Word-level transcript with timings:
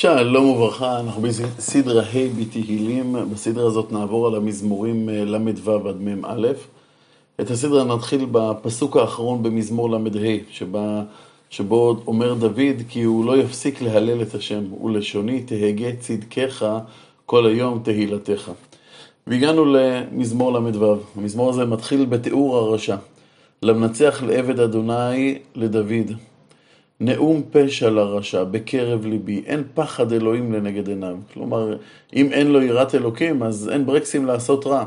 שלום 0.00 0.46
וברכה, 0.46 1.00
אנחנו 1.00 1.22
בסדרה 1.22 2.02
ה' 2.02 2.40
בתהילים, 2.40 3.16
בסדרה 3.32 3.66
הזאת 3.66 3.92
נעבור 3.92 4.26
על 4.26 4.34
המזמורים 4.34 5.08
אה, 5.08 5.24
ל"ו 5.24 5.88
עד 5.88 6.00
מ"א. 6.00 6.46
את 7.40 7.50
הסדרה 7.50 7.84
נתחיל 7.84 8.26
בפסוק 8.32 8.96
האחרון 8.96 9.42
במזמור 9.42 9.90
ל"ה, 9.90 9.98
שבה, 10.50 11.02
שבו 11.50 11.96
אומר 12.06 12.34
דוד 12.34 12.82
כי 12.88 13.02
הוא 13.02 13.24
לא 13.24 13.36
יפסיק 13.36 13.82
להלל 13.82 14.22
את 14.22 14.34
השם, 14.34 14.82
ולשוני 14.84 15.42
תהגה 15.42 15.96
צדקך 16.00 16.66
כל 17.26 17.46
היום 17.46 17.80
תהילתך. 17.84 18.50
והגענו 19.26 19.64
למזמור 19.64 20.52
ל"ו, 20.52 20.96
המזמור 21.16 21.50
הזה 21.50 21.64
מתחיל 21.64 22.04
בתיאור 22.04 22.56
הרשע. 22.56 22.96
למנצח 23.62 24.22
לעבד 24.26 24.60
אדוני 24.60 25.38
לדוד. 25.54 26.12
נאום 27.00 27.42
פשע 27.50 27.90
לרשע 27.90 28.44
בקרב 28.44 29.06
ליבי, 29.06 29.42
אין 29.46 29.62
פחד 29.74 30.12
אלוהים 30.12 30.52
לנגד 30.52 30.88
עיניו. 30.88 31.16
כלומר, 31.32 31.76
אם 32.16 32.32
אין 32.32 32.46
לו 32.46 32.62
יראת 32.62 32.94
אלוקים, 32.94 33.42
אז 33.42 33.70
אין 33.72 33.86
ברקסים 33.86 34.26
לעשות 34.26 34.66
רע. 34.66 34.84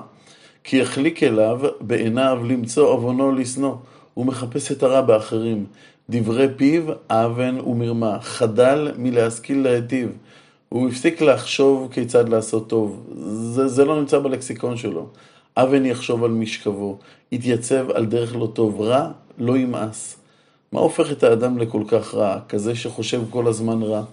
כי 0.63 0.77
יחליק 0.77 1.23
אליו 1.23 1.59
בעיניו 1.81 2.39
למצוא 2.45 2.87
עוונו 2.87 3.31
לשנוא. 3.31 3.75
הוא 4.13 4.25
מחפש 4.25 4.71
את 4.71 4.83
הרע 4.83 5.01
באחרים. 5.01 5.65
דברי 6.09 6.47
פיו, 6.55 6.83
אבן 7.09 7.59
ומרמה. 7.59 8.19
חדל 8.21 8.91
מלהשכיל 8.97 9.63
להיטיב. 9.63 10.09
הוא 10.69 10.89
הפסיק 10.89 11.21
לחשוב 11.21 11.91
כיצד 11.91 12.29
לעשות 12.29 12.69
טוב. 12.69 13.07
זה, 13.25 13.67
זה 13.67 13.85
לא 13.85 13.99
נמצא 13.99 14.19
בלקסיקון 14.19 14.77
שלו. 14.77 15.07
אבן 15.57 15.85
יחשוב 15.85 16.23
על 16.23 16.31
משכבו. 16.31 16.97
יתייצב 17.31 17.91
על 17.91 18.05
דרך 18.05 18.35
לא 18.35 18.51
טוב. 18.53 18.81
רע 18.81 19.11
לא 19.37 19.57
ימאס. 19.57 20.20
מה 20.71 20.79
הופך 20.79 21.11
את 21.11 21.23
האדם 21.23 21.57
לכל 21.57 21.83
כך 21.87 22.15
רע, 22.15 22.39
כזה 22.49 22.75
שחושב 22.75 23.21
כל 23.29 23.47
הזמן 23.47 23.83
רע? 23.83 24.03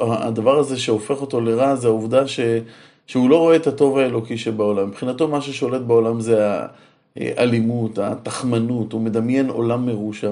הדבר 0.00 0.58
הזה 0.58 0.78
שהופך 0.78 1.20
אותו 1.20 1.40
לרע 1.40 1.76
זה 1.76 1.88
העובדה 1.88 2.28
ש... 2.28 2.40
שהוא 3.06 3.30
לא 3.30 3.38
רואה 3.38 3.56
את 3.56 3.66
הטוב 3.66 3.98
האלוקי 3.98 4.38
שבעולם. 4.38 4.88
מבחינתו 4.88 5.28
מה 5.28 5.40
ששולט 5.40 5.80
בעולם 5.80 6.20
זה 6.20 6.60
האלימות, 7.16 7.98
התחמנות, 7.98 8.92
הוא 8.92 9.00
מדמיין 9.00 9.50
עולם 9.50 9.86
מרושע. 9.86 10.30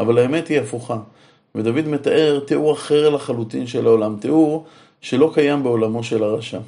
אבל 0.00 0.18
האמת 0.18 0.48
היא 0.48 0.60
הפוכה. 0.60 0.98
ודוד 1.54 1.88
מתאר 1.88 2.40
תיאור 2.46 2.72
אחר 2.72 3.08
לחלוטין 3.08 3.66
של 3.66 3.86
העולם, 3.86 4.16
תיאור 4.20 4.64
שלא 5.00 5.30
קיים 5.34 5.62
בעולמו 5.62 6.04
של 6.04 6.22
הרשע. 6.22 6.58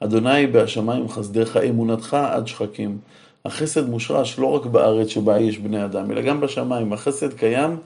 אדוני 0.00 0.46
בהשמיים 0.46 1.08
חסדיך 1.08 1.56
אמונתך 1.56 2.14
עד 2.14 2.46
שחקים. 2.46 2.98
החסד 3.44 3.88
מושרש 3.88 4.38
לא 4.38 4.46
רק 4.46 4.66
בארץ 4.66 5.08
שבה 5.08 5.40
יש 5.40 5.58
בני 5.58 5.84
אדם, 5.84 6.10
אלא 6.10 6.22
גם 6.22 6.40
בשמיים. 6.40 6.92
החסד 6.92 7.32
קיים 7.32 7.76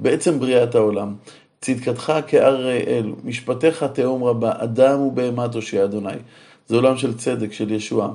בעצם 0.00 0.38
בריאת 0.38 0.74
העולם. 0.74 1.14
צדקתך 1.60 2.12
כארי 2.26 2.80
אל, 2.86 3.12
משפטיך 3.24 3.82
תהום 3.82 4.24
רבה, 4.24 4.52
אדם 4.56 5.00
ובהמה 5.00 5.48
תושיע 5.48 5.84
אדוני. 5.84 6.12
זה 6.66 6.76
עולם 6.76 6.96
של 6.96 7.16
צדק, 7.16 7.52
של 7.52 7.70
ישועה. 7.70 8.08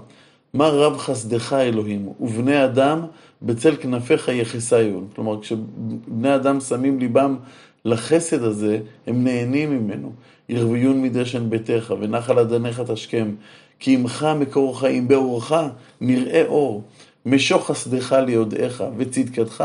מה 0.54 0.68
רב 0.68 0.98
חסדך 0.98 1.54
אלוהים, 1.54 2.10
ובני 2.20 2.66
אדם 2.66 3.02
בצל 3.42 3.76
כנפיך 3.76 4.28
יחסיון. 4.28 5.08
כלומר, 5.16 5.42
כשבני 5.42 6.36
אדם 6.36 6.60
שמים 6.60 7.00
ליבם 7.00 7.38
לחסד 7.86 8.44
הזה, 8.44 8.80
הם 9.08 9.24
נהנים 9.24 9.72
ממנו. 9.72 10.12
ירוויון 10.50 11.02
מדשן 11.02 11.50
ביתך, 11.50 11.94
ונחל 12.00 12.40
אדניך 12.40 12.82
תשכם. 12.82 13.36
כי 13.80 13.94
עמך 13.94 14.28
מקור 14.40 14.80
חיים, 14.80 15.08
באורך 15.08 15.54
נראה 16.02 16.46
אור. 16.48 16.84
משוך 17.26 17.68
חסדך 17.68 18.16
ליודעך, 18.28 18.84
וצדקתך 18.98 19.64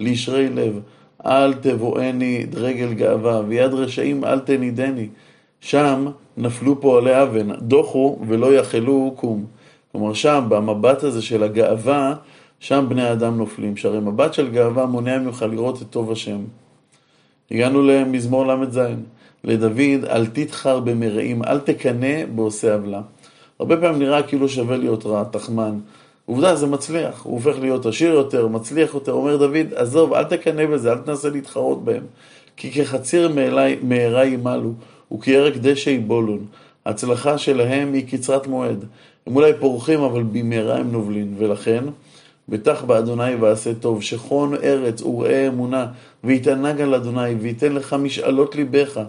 לישרי 0.00 0.48
לב. 0.48 0.80
אל 1.26 1.54
תבואני 1.54 2.46
רגל 2.54 2.92
גאווה, 2.92 3.42
ויד 3.48 3.74
רשעים 3.74 4.24
אל 4.24 4.38
תנידני. 4.38 5.08
שם 5.60 6.06
נפלו 6.36 6.80
פועלי 6.80 7.22
אבן, 7.22 7.52
דוחו 7.54 8.18
ולא 8.28 8.54
יחלו 8.54 9.12
קום. 9.16 9.44
כלומר, 9.92 10.14
שם, 10.14 10.44
במבט 10.48 11.02
הזה 11.02 11.22
של 11.22 11.42
הגאווה, 11.42 12.14
שם 12.60 12.86
בני 12.88 13.02
האדם 13.02 13.36
נופלים. 13.36 13.76
שהרי 13.76 14.00
מבט 14.00 14.34
של 14.34 14.50
גאווה 14.50 14.86
מונע 14.86 15.18
ממך 15.18 15.44
לראות 15.50 15.82
את 15.82 15.86
טוב 15.90 16.12
השם. 16.12 16.38
הגענו 17.50 17.82
למזמור 17.82 18.46
ל"ז. 18.46 18.80
לדוד, 19.44 20.04
אל 20.10 20.26
תתחר 20.26 20.80
במרעים, 20.80 21.44
אל 21.44 21.58
תקנא 21.58 22.26
בעושה 22.34 22.74
עוולה. 22.74 23.00
הרבה 23.60 23.76
פעמים 23.76 23.98
נראה 23.98 24.22
כאילו 24.22 24.48
שווה 24.48 24.76
להיות 24.76 25.06
רע, 25.06 25.24
תחמן. 25.30 25.78
עובדה, 26.26 26.56
זה 26.56 26.66
מצליח. 26.66 27.22
הוא 27.22 27.34
הופך 27.34 27.58
להיות 27.60 27.86
עשיר 27.86 28.14
יותר, 28.14 28.46
מצליח 28.46 28.94
יותר. 28.94 29.12
אומר 29.12 29.36
דוד, 29.36 29.74
עזוב, 29.74 30.14
אל 30.14 30.24
תקנא 30.24 30.66
בזה, 30.66 30.92
אל 30.92 30.98
תנסה 30.98 31.28
להתחרות 31.28 31.84
בהם. 31.84 32.02
כי 32.56 32.72
כחציר 32.72 33.32
מהרה 33.82 34.24
ימלו, 34.24 34.72
וכירק 35.12 35.56
דשא 35.56 35.90
יבולון. 35.90 36.46
ההצלחה 36.84 37.38
שלהם 37.38 37.92
היא 37.92 38.08
קצרת 38.08 38.46
מועד. 38.46 38.84
הם 39.26 39.36
אולי 39.36 39.52
פורחים, 39.60 40.00
אבל 40.00 40.22
במהרה 40.22 40.76
הם 40.76 40.92
נובלין. 40.92 41.34
ולכן, 41.38 41.84
בטח 42.48 42.82
באדוני 42.82 43.34
ועשה 43.34 43.74
טוב, 43.74 44.02
שכון 44.02 44.54
ארץ 44.54 45.02
וראה 45.02 45.48
אמונה, 45.48 45.86
ויתענג 46.24 46.80
על 46.80 46.94
אדוני, 46.94 47.34
וייתן 47.34 47.72
לך 47.72 47.92
משאלות 47.94 48.54
ליבך. 48.54 49.00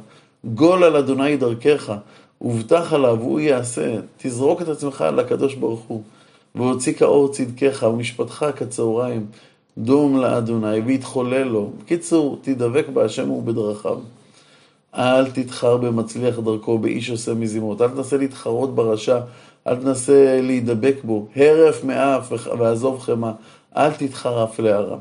גול 0.45 0.83
על 0.83 0.95
אדוני 0.95 1.37
דרכך, 1.37 1.93
הובטח 2.37 2.93
עליו, 2.93 3.19
הוא 3.21 3.39
יעשה. 3.39 3.95
תזרוק 4.17 4.61
את 4.61 4.67
עצמך 4.67 5.05
לקדוש 5.17 5.55
ברוך 5.55 5.83
הוא. 5.87 6.01
והוציא 6.55 6.93
כאור 6.93 7.31
צדקך 7.33 7.85
ומשפטך 7.89 8.45
כצהריים. 8.55 9.25
דום 9.77 10.17
לאדוני 10.17 10.79
ויתחולל 10.79 11.43
לו. 11.43 11.71
בקיצור, 11.79 12.39
תדבק 12.41 12.85
בהשם 12.93 13.31
ובדרכיו. 13.31 13.99
אל 14.95 15.31
תתחר 15.31 15.77
במצליח 15.77 16.39
דרכו, 16.39 16.77
באיש 16.77 17.09
עושה 17.09 17.33
מזימות. 17.33 17.81
אל 17.81 17.89
תנסה 17.89 18.17
להתחרות 18.17 18.75
ברשע, 18.75 19.19
אל 19.67 19.75
תנסה 19.75 20.39
להידבק 20.41 20.95
בו. 21.03 21.27
הרף 21.35 21.83
מאף 21.83 22.31
ועזוב 22.59 22.99
חמא. 22.99 23.31
אל 23.77 23.91
תתחרף 23.91 24.59
להרע. 24.59 24.97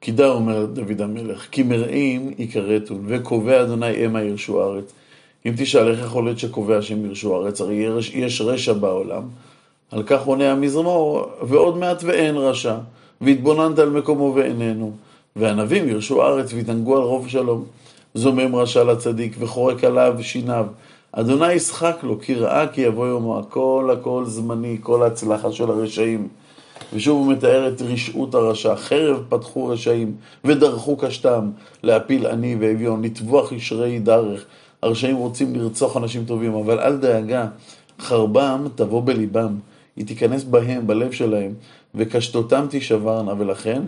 כי 0.00 0.12
דע 0.12 0.28
אומר 0.28 0.66
דוד 0.66 1.00
המלך, 1.00 1.46
כי 1.50 1.62
מרעים 1.62 2.32
יכרתו, 2.38 2.94
וקובע 3.06 3.62
אדוני 3.62 4.04
המה 4.04 4.22
ירשו 4.22 4.62
הארץ. 4.62 4.92
אם 5.46 5.52
תשאל 5.56 5.88
איך 5.88 6.00
יכול 6.00 6.24
להיות 6.24 6.38
שקובע 6.38 6.82
שהם 6.82 7.06
ירשו 7.06 7.34
הארץ, 7.34 7.60
הרי 7.60 7.86
יש 8.14 8.40
רשע 8.40 8.72
בעולם. 8.72 9.22
על 9.90 10.02
כך 10.02 10.26
עונה 10.26 10.52
המזמור, 10.52 11.26
ועוד 11.42 11.76
מעט 11.76 12.04
ואין 12.04 12.36
רשע, 12.36 12.76
והתבוננת 13.20 13.78
על 13.78 13.90
מקומו 13.90 14.32
ואיננו. 14.36 14.92
והענבים 15.36 15.88
ירשו 15.88 16.22
הארץ 16.22 16.52
והתענגו 16.52 16.96
על 16.96 17.02
רוב 17.02 17.28
שלום. 17.28 17.64
זומם 18.14 18.56
רשע 18.56 18.84
לצדיק 18.84 19.36
וחורק 19.38 19.84
עליו 19.84 20.16
שיניו. 20.20 20.66
אדוני 21.12 21.52
ישחק 21.52 21.96
לו, 22.02 22.20
כי 22.20 22.34
ראה 22.34 22.66
כי 22.66 22.80
יבוא 22.80 23.06
יומו. 23.06 23.38
הכל 23.38 23.90
הכל 23.92 24.24
זמני, 24.26 24.76
כל 24.80 25.02
ההצלחה 25.02 25.52
של 25.52 25.70
הרשעים. 25.70 26.28
ושוב 26.94 27.18
הוא 27.18 27.32
מתאר 27.32 27.68
את 27.68 27.82
רשעות 27.82 28.34
הרשע. 28.34 28.76
חרב 28.76 29.24
פתחו 29.28 29.66
רשעים, 29.66 30.14
ודרכו 30.44 30.96
קשתם, 30.96 31.50
להפיל 31.82 32.26
עני 32.26 32.56
ואביון, 32.60 33.04
לטבוח 33.04 33.52
ישרי 33.52 33.98
דרך. 33.98 34.44
הרשעים 34.82 35.16
רוצים 35.16 35.54
לרצוח 35.54 35.96
אנשים 35.96 36.24
טובים, 36.24 36.54
אבל 36.54 36.80
אל 36.80 36.96
דאגה, 36.96 37.48
חרבם 38.00 38.68
תבוא 38.74 39.02
בליבם, 39.02 39.58
היא 39.96 40.06
תיכנס 40.06 40.44
בהם, 40.44 40.86
בלב 40.86 41.12
שלהם, 41.12 41.54
וקשתותם 41.94 42.66
תישברנה, 42.70 43.32
ולכן 43.38 43.82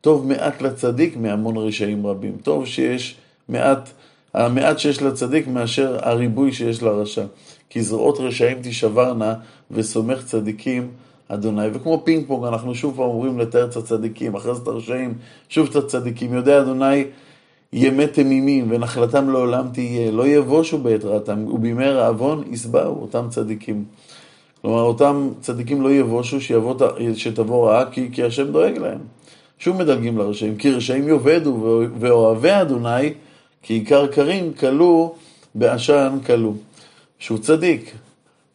טוב 0.00 0.26
מעט 0.26 0.62
לצדיק 0.62 1.16
מהמון 1.16 1.56
רשעים 1.56 2.06
רבים. 2.06 2.36
טוב 2.42 2.66
שיש 2.66 3.16
מעט, 3.48 3.90
המעט 4.34 4.78
שיש 4.78 5.02
לצדיק 5.02 5.48
מאשר 5.48 5.98
הריבוי 6.02 6.52
שיש 6.52 6.82
לרשע. 6.82 7.24
כי 7.70 7.82
זרועות 7.82 8.20
רשעים 8.20 8.62
תישברנה, 8.62 9.34
וסומך 9.70 10.24
צדיקים 10.24 10.90
אדוני. 11.28 11.66
וכמו 11.72 12.02
פינג 12.04 12.26
פונג, 12.26 12.44
אנחנו 12.44 12.74
שוב 12.74 12.96
פעם 12.96 13.04
אומרים 13.04 13.38
לתאר 13.38 13.64
את 13.64 13.76
הצדיקים, 13.76 14.34
אחרי 14.34 14.54
זה 14.54 14.62
את 14.62 14.68
הרשעים, 14.68 15.14
שוב 15.48 15.68
את 15.70 15.76
הצדיקים. 15.76 16.34
יודע 16.34 16.60
אדוני 16.60 17.04
ימי 17.72 18.06
תמימים 18.06 18.66
ונחלתם 18.70 19.30
לעולם 19.30 19.68
תהיה, 19.72 20.10
לא 20.10 20.26
יבושו 20.26 20.78
בעת 20.78 21.04
רעתם, 21.04 21.44
ובימי 21.54 21.84
רעבון 21.84 22.44
ישבעו 22.50 23.02
אותם 23.02 23.26
צדיקים. 23.30 23.84
כלומר, 24.62 24.82
אותם 24.82 25.28
צדיקים 25.40 25.82
לא 25.82 25.92
יבושו 25.92 26.40
שיבוא, 26.40 26.74
שתבוא 27.14 27.70
רעה, 27.70 27.90
כי, 27.90 28.08
כי 28.12 28.24
השם 28.24 28.52
דואג 28.52 28.78
להם. 28.78 28.98
שוב 29.58 29.76
מדלגים 29.76 30.18
לרשעים, 30.18 30.56
כי 30.56 30.70
רשעים 30.70 31.08
יאבדו, 31.08 31.80
ואוהבי 31.98 32.50
אדוני, 32.50 33.12
כי 33.62 33.74
עיקר 33.74 34.06
קרים 34.06 34.52
כלו 34.52 35.14
בעשן 35.54 36.18
כלו. 36.26 36.54
שהוא 37.18 37.38
צדיק 37.38 37.92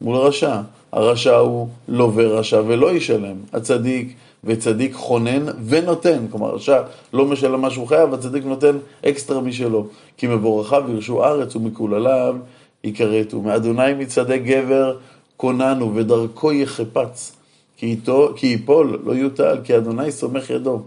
מול 0.01 0.17
רשע. 0.17 0.61
הרשע 0.91 1.35
הוא 1.35 1.67
לווה 1.87 2.25
רשע 2.25 2.61
ולא 2.67 2.95
ישלם. 2.95 3.35
הצדיק 3.53 4.13
וצדיק 4.43 4.93
חונן 4.93 5.45
ונותן. 5.65 6.25
כלומר, 6.31 6.55
רשע 6.55 6.81
לא 7.13 7.25
משלם 7.25 7.61
מה 7.61 7.69
שהוא 7.69 7.87
חייב, 7.87 8.13
הצדיק 8.13 8.45
נותן 8.45 8.77
אקסטרה 9.05 9.41
משלו. 9.41 9.87
כי 10.17 10.27
מבורכיו 10.27 10.83
ירשו 10.89 11.23
ארץ 11.23 11.55
ומקולליו 11.55 12.35
יכרתו. 12.83 13.41
מאדוני 13.41 13.93
מצעדי 13.93 14.39
גבר 14.39 14.97
קוננו 15.37 15.95
ודרכו 15.95 16.51
יחפץ. 16.51 17.35
כי, 17.77 17.85
איתו, 17.85 18.33
כי 18.35 18.47
יפול 18.47 18.99
לא 19.03 19.11
יוטל, 19.11 19.57
כי 19.63 19.77
אדוני 19.77 20.11
סומך 20.11 20.49
ידו. 20.49 20.81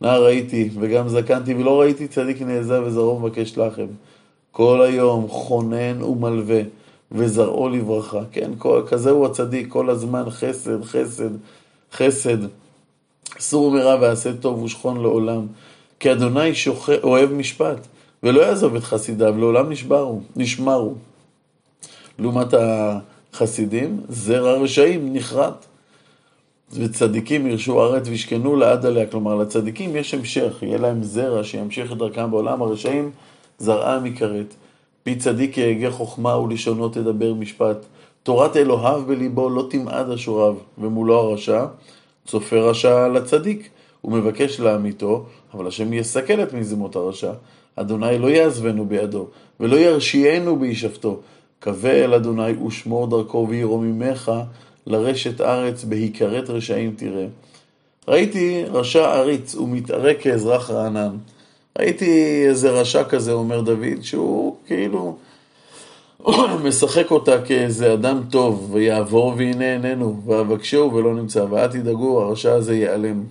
נער 0.00 0.24
הייתי 0.24 0.70
וגם 0.80 1.08
זקנתי, 1.08 1.54
ולא 1.54 1.80
ראיתי 1.80 2.08
צדיק 2.08 2.42
נעזב 2.42 2.82
וזרעו 2.86 3.20
מבקש 3.20 3.58
לחם. 3.58 3.86
כל 4.52 4.82
היום 4.82 5.28
חונן 5.28 6.02
ומלווה, 6.02 6.60
וזרעו 7.12 7.68
לברכה. 7.68 8.20
כן, 8.32 8.50
כזה 8.86 9.10
הוא 9.10 9.26
הצדיק, 9.26 9.68
כל 9.68 9.90
הזמן 9.90 10.30
חסד, 10.30 10.84
חסד, 10.84 11.30
חסד. 11.92 12.38
סור 13.40 13.70
מרע 13.70 13.96
ועשה 14.00 14.32
טוב 14.32 14.62
ושכון 14.62 15.00
לעולם. 15.00 15.46
כי 16.00 16.12
אדוני 16.12 16.54
שוח... 16.54 16.88
אוהב 17.02 17.32
משפט, 17.32 17.86
ולא 18.22 18.40
יעזוב 18.40 18.74
את 18.74 18.84
חסידיו, 18.84 19.38
לעולם 19.38 19.70
נשברו, 19.70 20.20
נשמרו. 20.36 20.94
לעומת 22.18 22.54
החסידים, 23.32 24.00
זרע 24.08 24.52
רשעים 24.52 25.12
נכרת. 25.12 25.66
וצדיקים 26.72 27.46
ירשו 27.46 27.82
ארץ 27.82 28.08
וישכנו 28.08 28.56
לעד 28.56 28.86
עליה. 28.86 29.06
כלומר, 29.06 29.34
לצדיקים 29.34 29.96
יש 29.96 30.14
המשך, 30.14 30.58
יהיה 30.62 30.78
להם 30.78 31.02
זרע 31.02 31.44
שימשיך 31.44 31.92
את 31.92 31.96
דרכם 31.96 32.30
בעולם. 32.30 32.62
הרשעים 32.62 33.10
זרעם 33.58 34.06
יכרת. 34.06 34.54
פי 35.02 35.16
צדיק 35.16 35.58
יהגה 35.58 35.90
חוכמה 35.90 36.38
ולשונו 36.38 36.88
תדבר 36.88 37.34
משפט. 37.34 37.76
תורת 38.22 38.56
אלוהיו 38.56 39.02
בליבו 39.06 39.50
לא 39.50 39.66
תמעד 39.70 40.10
אשוריו, 40.10 40.54
ומולו 40.78 41.18
הרשע, 41.18 41.64
צופה 42.30 42.56
רשע 42.56 43.08
לצדיק, 43.08 43.68
ומבקש 44.04 44.60
לאמיתו, 44.60 45.24
אבל 45.54 45.66
השם 45.66 45.92
יסכל 45.92 46.42
את 46.42 46.52
מזימות 46.52 46.96
הרשע. 46.96 47.32
אדוני 47.76 48.18
לא 48.18 48.26
יעזבנו 48.26 48.86
בידו, 48.86 49.26
ולא 49.60 49.76
ירשיענו 49.76 50.56
בישבתו. 50.56 51.20
קווה 51.62 52.04
אל 52.04 52.14
אדוני 52.14 52.52
ושמור 52.66 53.06
דרכו 53.06 53.46
וירוממך 53.48 54.32
לרשת 54.86 55.40
ארץ 55.40 55.84
בהיכרת 55.84 56.50
רשעים 56.50 56.94
תראה. 56.96 57.26
ראיתי 58.08 58.64
רשע 58.64 59.14
עריץ 59.14 59.54
ומתערק 59.54 60.16
כאזרח 60.20 60.70
רענן. 60.70 61.16
ראיתי 61.78 62.44
איזה 62.48 62.70
רשע 62.70 63.04
כזה, 63.04 63.32
אומר 63.32 63.60
דוד, 63.60 64.02
שהוא 64.02 64.56
כאילו 64.66 65.16
משחק 66.64 67.10
אותה 67.10 67.42
כאיזה 67.42 67.94
אדם 67.94 68.20
טוב, 68.30 68.70
ויעבור 68.72 69.34
והנה 69.36 69.72
איננו, 69.72 70.20
ואבקשהו 70.26 70.94
ולא 70.94 71.14
נמצא, 71.14 71.44
ואל 71.50 71.66
תדאגו, 71.66 72.22
הרשע 72.22 72.52
הזה 72.52 72.76
ייעלם. 72.76 73.24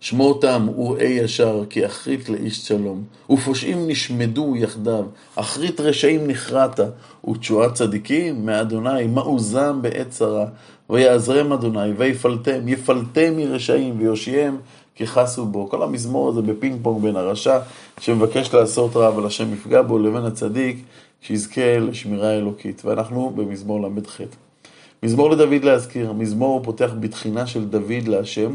שמור 0.00 0.40
תם 0.40 0.68
וראי 0.78 1.06
ישר, 1.06 1.64
כי 1.70 1.86
אחרית 1.86 2.28
לאיש 2.28 2.68
שלום. 2.68 3.04
ופושעים 3.30 3.88
נשמדו 3.88 4.56
יחדיו, 4.56 5.04
אחרית 5.34 5.80
רשעים 5.80 6.26
נכרעת, 6.26 6.80
ותשועת 7.28 7.74
צדיקים 7.74 8.46
מאדוני, 8.46 9.06
מעוזם 9.06 9.82
בעת 9.82 10.10
צרה. 10.10 10.46
ויעזרם 10.90 11.52
אדוני, 11.52 11.92
ויפלטם, 11.96 12.68
יפלטם 12.68 13.36
מרשעים, 13.36 13.94
ויושיעם 13.98 14.56
כי 14.94 15.06
חסו 15.06 15.46
בו. 15.46 15.68
כל 15.70 15.82
המזמור 15.82 16.28
הזה 16.28 16.42
בפינג 16.42 16.78
פונג 16.82 17.02
בין 17.02 17.16
הרשע, 17.16 17.58
שמבקש 18.00 18.54
לעשות 18.54 18.96
רע, 18.96 19.08
אבל 19.08 19.26
השם 19.26 19.52
יפגע 19.52 19.82
בו, 19.82 19.98
לבין 19.98 20.24
הצדיק, 20.24 20.84
שיזכה 21.26 21.78
לשמירה 21.78 22.34
אלוקית. 22.34 22.82
ואנחנו 22.84 23.30
במזמור 23.30 23.82
ל"ח. 23.82 24.20
מזמור 25.02 25.30
לדוד 25.30 25.64
להזכיר, 25.64 26.12
מזמור 26.12 26.62
פותח 26.62 26.90
בתחינה 27.00 27.46
של 27.46 27.64
דוד 27.64 28.08
להשם. 28.08 28.54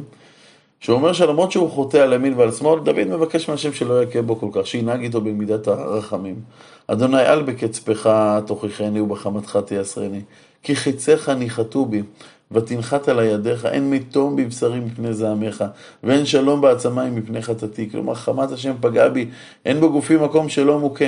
שאומר 0.79 1.13
שלמרות 1.13 1.51
שהוא 1.51 1.69
חוטא 1.69 1.97
על 1.97 2.13
ימין 2.13 2.33
ועל 2.33 2.51
שמאל, 2.51 2.79
דוד 2.79 3.03
מבקש 3.03 3.49
מהשם 3.49 3.73
שלא 3.73 4.03
יכה 4.03 4.21
בו 4.21 4.35
כל 4.35 4.47
כך, 4.51 4.67
שינהג 4.67 5.01
איתו 5.01 5.21
במידת 5.21 5.67
הרחמים. 5.67 6.35
אדוני 6.87 7.21
אל 7.21 7.41
בקצפך 7.41 8.09
תוכיחני 8.45 8.99
ובחמתך 8.99 9.59
תייסרני, 9.65 10.21
כי 10.63 10.75
חיציך 10.75 11.29
ניחתו 11.29 11.85
בי, 11.85 12.03
ותנחת 12.51 13.09
על 13.09 13.19
ידיך, 13.23 13.65
אין 13.65 13.89
מתום 13.89 14.35
בבשרי 14.35 14.79
מפני 14.79 15.13
זעמך, 15.13 15.63
ואין 16.03 16.25
שלום 16.25 16.61
בעצמיים 16.61 17.15
מפני 17.15 17.41
חטאתי. 17.41 17.89
כלומר, 17.89 18.13
חמת 18.13 18.51
השם 18.51 18.73
פגעה 18.81 19.09
בי, 19.09 19.25
אין 19.65 19.81
בגופי 19.81 20.15
מקום 20.15 20.49
שלא 20.49 20.79
מוכה. 20.79 21.05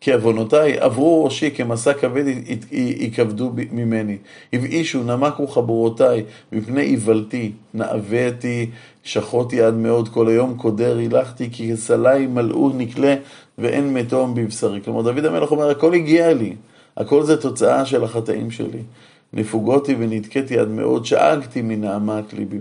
כי 0.00 0.12
עוונותיי 0.12 0.78
עברו 0.78 1.24
ראשי 1.24 1.50
כמסע 1.50 1.92
כבד 1.92 2.24
יכבדו 2.72 3.52
ממני. 3.72 4.16
הבאישו 4.52 5.02
נמקו 5.02 5.46
חברותיי 5.46 6.24
מפני 6.52 6.80
איוולתי, 6.80 7.52
נאוויתי, 7.74 8.70
שחותי 9.04 9.62
עד 9.62 9.74
מאוד, 9.74 10.08
כל 10.08 10.28
היום 10.28 10.54
קודר 10.56 10.96
הילכתי, 10.96 11.48
כי 11.52 11.72
כסלי 11.72 12.26
מלאו 12.26 12.70
נקלה 12.74 13.14
ואין 13.58 13.94
מתום 13.94 14.34
בבשרי. 14.34 14.80
כלומר, 14.84 15.02
דוד 15.02 15.24
המלך 15.24 15.50
אומר, 15.50 15.70
הכל 15.70 15.94
הגיע 15.94 16.34
לי, 16.34 16.56
הכל 16.96 17.22
זה 17.22 17.36
תוצאה 17.36 17.86
של 17.86 18.04
החטאים 18.04 18.50
שלי. 18.50 18.82
נפוגותי 19.32 19.96
ונתקתי 19.98 20.58
עד 20.58 20.68
מאוד, 20.68 21.06
שאגתי 21.06 21.62
מנעמת 21.62 22.32
ליבי. 22.32 22.58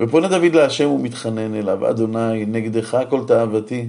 ופונה 0.00 0.28
דוד 0.28 0.54
להשם 0.54 0.90
ומתחנן 0.90 1.54
אליו, 1.54 1.90
אדוני, 1.90 2.46
נגדך 2.46 2.98
כל 3.08 3.20
תאוותי, 3.26 3.88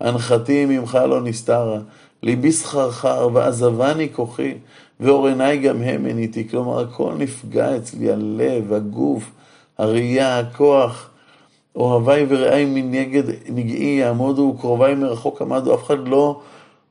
הנחתי 0.00 0.66
ממך 0.66 0.98
לא 1.08 1.22
נסתרה, 1.22 1.78
ליבי 2.22 2.52
סחרחר 2.52 3.28
ועזבני 3.32 4.08
כוחי, 4.12 4.54
ואור 5.00 5.26
עיניי 5.26 5.58
גם 5.58 5.82
הם 5.82 6.06
עניתי. 6.06 6.48
כלומר, 6.48 6.80
הכל 6.80 7.12
נפגע 7.18 7.76
אצלי, 7.76 8.10
הלב, 8.10 8.72
הגוף, 8.72 9.30
הראייה, 9.78 10.38
הכוח. 10.38 11.10
אוהביי 11.76 12.26
ורעיי 12.28 12.64
מנגד 12.64 13.22
נגעי 13.48 13.98
יעמודו, 14.00 14.54
וקרוביי 14.56 14.94
מרחוק 14.94 15.42
עמדו. 15.42 15.74
אף 15.74 15.84
אחד 15.86 16.08
לא 16.08 16.40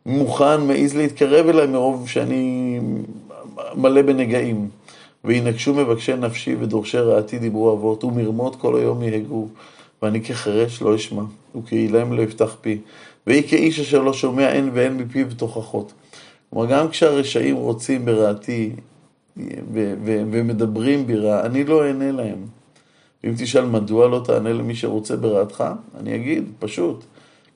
מוכן, 0.05 0.61
מעז 0.61 0.95
להתקרב 0.95 1.47
אליי 1.49 1.67
מרוב 1.67 2.09
שאני 2.09 2.79
מלא 3.75 4.01
בנגעים. 4.01 4.69
וינקשו 5.25 5.73
מבקשי 5.73 6.15
נפשי 6.15 6.55
ודורשי 6.59 6.97
רעתי 6.97 7.39
דיברו 7.39 7.73
אבות, 7.73 8.03
ומרמות 8.03 8.55
כל 8.55 8.79
היום 8.79 9.03
יהגו. 9.03 9.47
ואני 10.01 10.21
כחרש 10.21 10.81
לא 10.81 10.95
אשמע, 10.95 11.23
וכאילם 11.55 12.13
לא 12.13 12.21
יפתח 12.21 12.55
פי. 12.61 12.77
ויהי 13.27 13.43
כאיש 13.47 13.79
אשר 13.79 14.01
לא 14.01 14.13
שומע 14.13 14.51
אין 14.51 14.69
ואין 14.73 14.97
מפיו 14.97 15.27
תוכחות. 15.37 15.93
כלומר, 16.49 16.65
גם 16.65 16.89
כשהרשעים 16.89 17.55
רוצים 17.55 18.05
ברעתי 18.05 18.71
ומדברים 20.31 21.07
ברע, 21.07 21.45
אני 21.45 21.63
לא 21.63 21.87
אענה 21.87 22.11
להם. 22.11 22.45
אם 23.25 23.33
תשאל 23.37 23.65
מדוע 23.65 24.07
לא 24.07 24.21
תענה 24.25 24.53
למי 24.53 24.75
שרוצה 24.75 25.15
ברעתך, 25.15 25.63
אני 25.99 26.15
אגיד, 26.15 26.43
פשוט, 26.59 27.03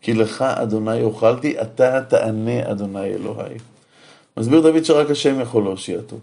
כי 0.01 0.13
לך 0.13 0.42
אדוני 0.42 1.01
אוכלתי, 1.04 1.62
אתה 1.62 2.01
תענה 2.01 2.72
אדוני 2.72 3.06
אלוהי. 3.06 3.57
מסביר 4.39 4.62
דוד 4.62 4.86
שרק 4.86 5.12
השם 5.12 5.41
יכול 5.41 5.63
להושיעתו. 5.63 6.15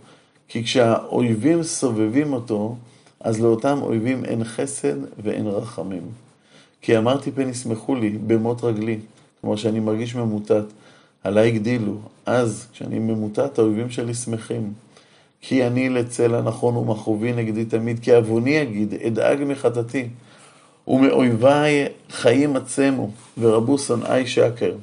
כי 0.48 0.64
כשהאויבים 0.64 1.62
סובבים 1.62 2.32
אותו, 2.32 2.76
אז 3.20 3.40
לאותם 3.40 3.78
אויבים 3.82 4.24
אין 4.24 4.44
חסד 4.44 4.96
ואין 5.22 5.46
רחמים. 5.46 6.02
כי 6.82 6.98
אמרתי 6.98 7.30
פן 7.32 7.48
ישמחו 7.48 7.94
לי 7.94 8.10
במות 8.10 8.64
רגלי, 8.64 8.98
כמו 9.40 9.58
שאני 9.58 9.80
מרגיש 9.80 10.14
ממוטט, 10.14 10.64
עליי 11.24 11.48
הגדילו. 11.48 11.94
אז, 12.26 12.66
כשאני 12.72 12.98
ממוטט, 12.98 13.58
האויבים 13.58 13.90
שלי 13.90 14.14
שמחים. 14.14 14.72
כי 15.40 15.66
אני 15.66 15.88
לצלע 15.88 16.42
נכון 16.42 16.76
ומכאובי 16.76 17.32
נגדי 17.32 17.64
תמיד, 17.64 18.00
כי 18.00 18.14
עווני 18.14 18.62
אגיד, 18.62 18.94
אדאג 18.94 19.38
מחטאתי. 19.46 20.08
ומאויביי 20.88 21.86
חיים 22.10 22.56
עצמו, 22.56 23.10
ורבו 23.38 23.78
שונאי 23.78 24.26
שקר. 24.26 24.74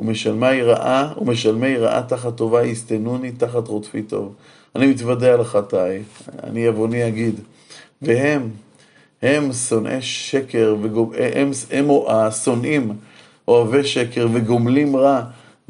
ומשלמי 0.00 0.62
רעה, 0.62 1.12
ומשלמי 1.20 1.76
רעה 1.76 2.02
תחת 2.02 2.36
טובה 2.36 2.64
יסתנוני 2.64 3.32
תחת 3.32 3.68
רודפי 3.68 4.02
טוב. 4.02 4.34
אני 4.76 4.86
מתוודה 4.86 5.34
על 5.34 5.44
חטאי, 5.44 6.02
אני 6.42 6.66
עווני 6.66 7.08
אגיד. 7.08 7.40
והם, 8.02 8.50
הם 9.22 9.52
שונאי 9.52 10.02
שקר, 10.02 10.76
וגומ... 10.82 11.10
הם, 11.34 11.50
הם 11.70 11.88
השונאים, 12.08 12.92
אוהבי 13.48 13.84
שקר 13.84 14.28
וגומלים 14.32 14.96
רע, 14.96 15.22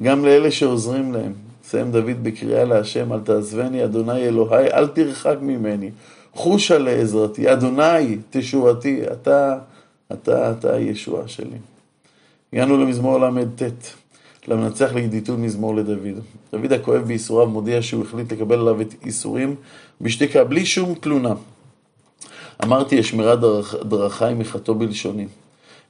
גם 0.03 0.25
לאלה 0.25 0.51
שעוזרים 0.51 1.13
להם. 1.13 1.33
מסיים 1.65 1.93
דוד 1.93 2.23
בקריאה 2.23 2.65
להשם, 2.65 3.13
אל 3.13 3.21
תעזבני, 3.21 3.85
אדוני 3.85 4.27
אלוהי, 4.27 4.73
אל 4.73 4.87
תרחק 4.87 5.37
ממני. 5.41 5.91
חושה 6.35 6.79
לעזרתי, 6.79 7.53
אדוני 7.53 8.19
תשועתי, 8.31 9.03
אתה, 9.13 9.59
אתה, 10.13 10.53
אתה 10.53 10.75
הישועה 10.75 11.29
שלי. 11.29 11.59
הגענו 12.53 12.79
למזמור 12.79 13.19
ל"ט. 13.19 14.00
למנצח 14.49 14.93
לידיתות 14.95 15.39
מזמור 15.39 15.77
לדוד. 15.77 16.21
דוד 16.53 16.73
הכואב 16.73 17.03
בייסוריו 17.03 17.47
מודיע 17.47 17.83
שהוא 17.83 18.05
החליט 18.05 18.33
לקבל 18.33 18.59
עליו 18.59 18.81
את 18.81 18.95
ייסורים 19.05 19.55
בשתיקה, 20.01 20.45
בלי 20.45 20.67
שום 20.67 20.95
תלונה. 20.95 21.35
אמרתי, 22.65 23.01
אשמרה 23.01 23.37
דרכ... 23.37 23.75
דרכי 23.75 24.35
מחטוא 24.37 24.75
בלשוני. 24.75 25.27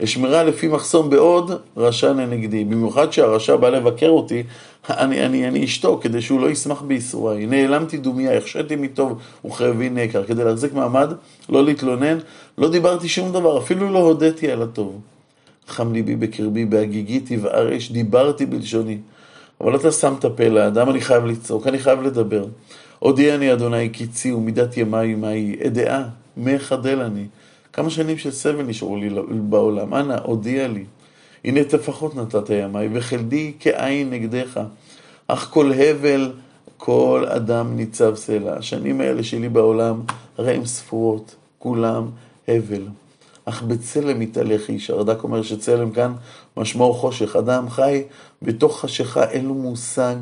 אשמרה 0.04 0.44
לפי 0.44 0.68
מחסום 0.68 1.10
בעוד 1.10 1.50
רשע 1.76 2.12
לנגדי. 2.12 2.64
במיוחד 2.64 3.12
שהרשע 3.12 3.56
בא 3.56 3.68
לבקר 3.68 4.08
אותי, 4.08 4.42
אני, 4.90 5.26
אני, 5.26 5.48
אני 5.48 5.64
אשתוק 5.64 6.02
כדי 6.02 6.22
שהוא 6.22 6.40
לא 6.40 6.50
ישמח 6.50 6.82
בייסוריי. 6.82 7.46
נעלמתי 7.46 7.98
דומיה, 7.98 8.36
החשיתי 8.36 8.76
מטוב 8.76 9.18
וכאבי 9.44 9.90
נקר. 9.90 10.24
כדי 10.24 10.44
להחזיק 10.44 10.74
מעמד, 10.74 11.12
לא 11.48 11.64
להתלונן, 11.64 12.18
לא 12.58 12.70
דיברתי 12.70 13.08
שום 13.08 13.32
דבר, 13.32 13.58
אפילו 13.58 13.92
לא 13.92 13.98
הודיתי 13.98 14.50
על 14.50 14.62
הטוב. 14.62 15.00
חם 15.70 15.92
ליבי 15.92 16.16
בקרבי, 16.16 16.64
בהגיגי 16.64 17.20
תבער 17.20 17.76
אש, 17.76 17.92
דיברתי 17.92 18.46
בלשוני. 18.46 18.98
אבל 19.60 19.76
אתה 19.76 19.92
שם 19.92 20.14
את 20.18 20.24
הפה 20.24 20.48
לאדם, 20.48 20.90
אני 20.90 21.00
חייב 21.00 21.24
לצעוק, 21.24 21.66
אני 21.66 21.78
חייב 21.78 22.02
לדבר. 22.02 22.44
הודיע 22.98 23.34
אני, 23.34 23.52
אדוני, 23.52 23.88
קיצי 23.88 24.32
ומידת 24.32 24.76
ימי 24.76 25.04
ימי, 25.04 25.56
אדעה, 25.66 26.04
מחדל 26.36 27.00
אני. 27.00 27.24
כמה 27.72 27.90
שנים 27.90 28.18
של 28.18 28.30
סבל 28.30 28.62
נשארו 28.62 28.96
לי 28.96 29.10
בעולם, 29.30 29.94
אנא, 29.94 30.16
הודיע 30.24 30.68
לי. 30.68 30.84
הנה 31.44 31.64
טפחות 31.64 32.16
נתת 32.16 32.50
ימיי, 32.50 32.88
וחלדי 32.92 33.52
כעין 33.60 34.10
נגדך. 34.10 34.60
אך 35.26 35.48
כל 35.50 35.72
הבל, 35.72 36.32
כל 36.76 37.24
אדם 37.28 37.76
ניצב 37.76 38.14
סלע. 38.14 38.56
השנים 38.56 39.00
האלה 39.00 39.22
שלי 39.22 39.48
בעולם, 39.48 40.00
הרי 40.38 40.54
הן 40.54 40.64
ספורות, 40.64 41.34
כולם 41.58 42.06
הבל. 42.48 42.82
אך 43.44 43.62
בצלם 43.62 44.22
יתהלך 44.22 44.68
איש. 44.68 44.90
הרד"ק 44.90 45.24
אומר 45.24 45.42
שצלם 45.42 45.90
כאן 45.90 46.12
משמעו 46.56 46.94
חושך. 46.94 47.36
אדם 47.36 47.70
חי 47.70 48.02
בתוך 48.42 48.80
חשיכה, 48.80 49.24
אין 49.24 49.46
לו 49.46 49.54
מושג 49.54 50.16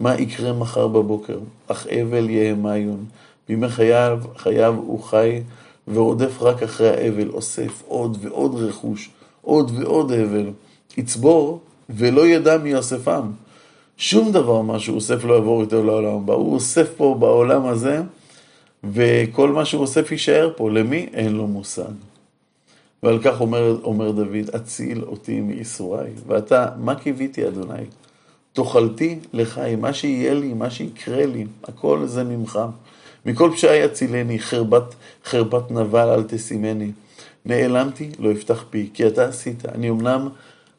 מה 0.00 0.14
יקרה 0.14 0.52
מחר 0.52 0.88
בבוקר. 0.88 1.38
אך 1.66 1.86
אבל 1.86 2.30
יהיה 2.30 2.54
מיון. 2.54 3.04
בימי 3.48 3.68
חייו, 3.68 4.18
חייו 4.36 4.74
הוא 4.74 5.02
חי 5.02 5.42
ורודף 5.88 6.42
רק 6.42 6.62
אחרי 6.62 6.90
האבל, 6.90 7.28
אוסף 7.28 7.82
עוד 7.86 8.18
ועוד 8.20 8.54
רכוש, 8.54 9.10
עוד 9.42 9.70
ועוד 9.74 10.12
אבל. 10.12 10.50
יצבור 10.96 11.60
ולא 11.90 12.26
ידע 12.26 12.58
מי 12.58 12.74
אוספם. 12.74 13.30
שום 13.96 14.32
דבר 14.32 14.62
מה 14.62 14.78
שהוא 14.78 14.96
אוסף 14.96 15.24
לא 15.24 15.34
יעבור 15.34 15.60
איתו 15.60 15.84
לעולם 15.84 16.14
הבא. 16.14 16.34
הוא 16.34 16.54
אוסף 16.54 16.88
פה 16.96 17.16
בעולם 17.18 17.66
הזה, 17.66 18.02
וכל 18.84 19.52
מה 19.52 19.64
שהוא 19.64 19.82
אוסף 19.82 20.12
יישאר 20.12 20.50
פה. 20.56 20.70
למי? 20.70 21.06
אין 21.12 21.32
לו 21.32 21.46
מושג. 21.46 22.11
ועל 23.02 23.18
כך 23.22 23.40
אומר, 23.40 23.76
אומר 23.84 24.10
דוד, 24.10 24.50
אציל 24.56 25.02
אותי 25.02 25.40
מייסוריי. 25.40 26.10
ואתה, 26.26 26.66
מה 26.76 26.94
קיוויתי, 26.94 27.48
אדוני? 27.48 27.84
תאכלתי 28.52 29.18
לחיים, 29.32 29.80
מה 29.80 29.92
שיהיה 29.92 30.34
לי, 30.34 30.54
מה 30.54 30.70
שיקרה 30.70 31.26
לי, 31.26 31.46
הכל 31.64 32.06
זה 32.06 32.24
ממך. 32.24 32.58
מכל 33.26 33.50
פשעי 33.54 33.84
אצילני, 33.84 34.38
חרבת, 34.38 34.94
חרפת 35.24 35.70
נבל 35.70 36.08
אל 36.08 36.22
תשימני. 36.22 36.92
נעלמתי, 37.46 38.10
לא 38.18 38.32
אפתח 38.32 38.64
פי, 38.70 38.90
כי 38.94 39.06
אתה 39.06 39.24
עשית. 39.24 39.66
אני 39.66 39.90
אמנם 39.90 40.28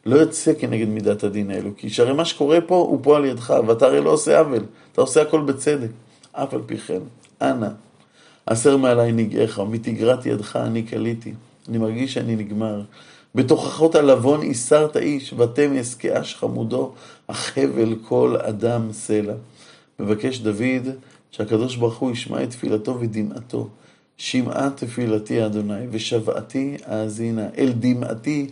לא 0.06 0.15
יוצא 0.15 0.53
כנגד 0.60 0.88
מידת 0.88 1.24
הדין 1.24 1.51
האלו, 1.51 1.70
כי 1.77 1.89
שהרי 1.89 2.13
מה 2.13 2.25
שקורה 2.25 2.62
פה 2.62 2.75
הוא 2.75 3.00
פה 3.03 3.18
על 3.18 3.25
ידך, 3.25 3.53
ואתה 3.68 3.86
הרי 3.86 4.01
לא 4.01 4.10
עושה 4.10 4.39
עוול, 4.39 4.65
אתה 4.92 5.01
עושה 5.01 5.22
הכל 5.22 5.42
בצדק. 5.42 5.89
אף 6.32 6.53
על 6.53 6.62
פי 6.65 6.77
כן, 6.77 7.00
אנא, 7.42 7.68
הסר 8.48 8.77
מעלי 8.77 9.12
נגעך, 9.12 9.60
מתגרת 9.60 10.25
ידך 10.25 10.56
אני 10.56 10.88
כליתי. 10.88 11.34
אני 11.70 11.77
מרגיש 11.77 12.13
שאני 12.13 12.36
נגמר. 12.36 12.82
בתוכחות 13.36 13.96
הלבון 13.96 14.41
איסרת 14.41 14.98
איש, 14.98 15.34
ותמס 15.38 15.96
כאש 15.96 16.36
חמודו, 16.36 16.93
הבל 17.29 17.96
כל 18.08 18.38
אדם 18.41 18.91
סלע. 18.91 19.34
מבקש 20.00 20.39
דוד 20.39 20.89
שהקדוש 21.32 21.75
ברוך 21.75 21.98
הוא 21.98 22.12
ישמע 22.12 22.43
את 22.43 22.50
תפילתו 22.50 23.00
ודמעתו. 23.00 23.67
שמעה 24.17 24.70
תפילתי 24.75 25.46
אדוני, 25.46 25.88
ושוועתי 25.91 26.77
האזינה. 26.86 27.48
אל 27.58 27.72
דמעתי 27.79 28.48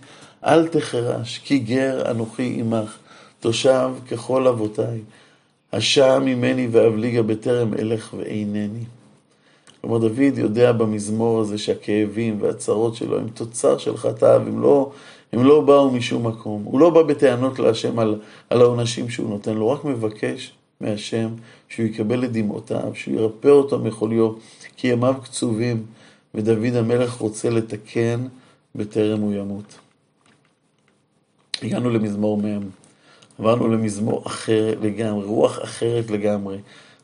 אל 0.46 0.68
תחרש, 0.68 1.42
כי 1.44 1.60
גר 1.60 2.12
אנוכי 2.12 2.56
עמך, 2.60 2.98
תושב 3.40 3.90
ככל 4.12 4.48
אבותיי. 4.48 5.00
השעה 5.74 6.20
ממני 6.20 6.68
ואבליגה 6.72 7.22
בטרם 7.22 7.74
אלך 7.74 8.14
ואינני. 8.18 8.84
כלומר, 9.82 9.98
דוד 9.98 10.38
יודע 10.38 10.72
במזמור 10.72 11.40
הזה 11.40 11.58
שהכאבים 11.58 12.38
והצרות 12.42 12.96
שלו 12.96 13.20
הם 13.20 13.30
תוצר 13.30 13.78
של 13.78 13.98
חטאיו, 13.98 14.42
הם 14.42 14.62
לא, 14.62 14.92
הם 15.34 15.44
לא 15.44 15.62
באו 15.62 15.92
משום 15.92 16.28
מקום. 16.28 16.64
הוא 16.64 16.80
לא 16.80 16.90
בא 16.90 17.04
בטענות 17.04 17.60
להשם 17.60 18.00
על, 18.00 18.20
על 18.50 18.62
העונשים 18.62 19.10
שהוא 19.10 19.30
נותן 19.30 19.54
לו, 19.54 19.70
רק 19.70 19.86
מבקש 19.86 20.54
מהשם 20.82 21.30
שהוא 21.70 21.86
יקבל 21.86 22.24
את 22.24 22.32
דמעותיו, 22.32 22.92
שהוא 22.94 23.16
ירפא 23.16 23.48
אותו 23.48 23.80
מחוליו, 23.80 24.32
כי 24.78 24.88
ימיו 24.88 25.16
קצובים, 25.24 25.86
ודוד 26.36 26.76
המלך 26.76 27.14
רוצה 27.14 27.50
לתקן 27.50 28.28
בטרם 28.76 29.20
הוא 29.20 29.34
ימות. 29.34 29.80
הגענו 31.64 31.90
למזמור 31.90 32.38
מ', 32.38 32.60
עברנו 33.40 33.68
למזמור 33.68 34.24
אחר 34.28 34.74
לגמרי, 34.82 35.26
רוח 35.26 35.64
אחרת 35.64 36.12
לגמרי. 36.12 36.58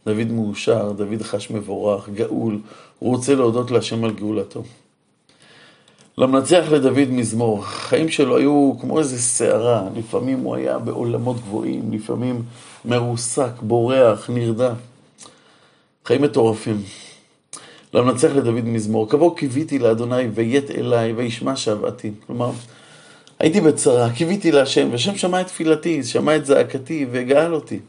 דוד 0.07 0.31
מאושר, 0.31 0.91
דוד 0.91 1.21
חש 1.21 1.51
מבורך, 1.51 2.09
גאול, 2.09 2.59
הוא 2.99 3.15
רוצה 3.15 3.35
להודות 3.35 3.71
להשם 3.71 4.03
על 4.03 4.11
גאולתו. 4.11 4.63
למנצח 6.17 6.65
לדוד 6.71 7.09
מזמור, 7.09 7.59
החיים 7.59 8.09
שלו 8.09 8.37
היו 8.37 8.73
כמו 8.81 8.99
איזה 8.99 9.21
סערה, 9.21 9.83
לפעמים 9.95 10.39
הוא 10.39 10.55
היה 10.55 10.79
בעולמות 10.79 11.35
גבוהים, 11.37 11.91
לפעמים 11.91 12.43
מרוסק, 12.85 13.51
בורח, 13.61 14.29
נרדע. 14.29 14.73
חיים 16.05 16.21
מטורפים. 16.21 16.81
למנצח 17.93 18.31
לדוד 18.35 18.65
מזמור, 18.65 19.09
כבוא 19.09 19.37
קיוויתי 19.37 19.79
לאדוני 19.79 20.27
ויית 20.33 20.71
אליי 20.71 21.13
וישמע 21.13 21.55
שוועתי. 21.55 22.11
כלומר, 22.27 22.51
הייתי 23.39 23.61
בצרה, 23.61 24.09
קיוויתי 24.13 24.51
להשם, 24.51 24.87
והשם 24.91 25.17
שמע 25.17 25.41
את 25.41 25.47
תפילתי, 25.47 26.03
שמע 26.03 26.35
את 26.35 26.45
זעקתי 26.45 27.05
והגאל 27.11 27.53
אותי. 27.53 27.79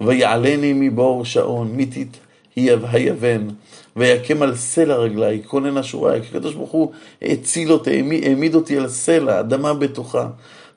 ויעלני 0.00 0.72
מבור 0.72 1.24
שעון, 1.24 1.68
מיתית 1.68 2.16
היבן, 2.56 3.48
ויקם 3.96 4.42
על 4.42 4.56
סלע 4.56 4.96
רגלי, 4.96 5.42
כונן 5.46 5.78
אשורי, 5.78 6.22
כי 6.22 6.28
הקדוש 6.28 6.54
ברוך 6.54 6.70
הוא 6.70 6.92
הציל 7.22 7.72
אותי, 7.72 8.20
העמיד 8.24 8.54
אותי 8.54 8.76
על 8.76 8.88
סלע, 8.88 9.40
אדמה 9.40 9.74
בטוחה, 9.74 10.28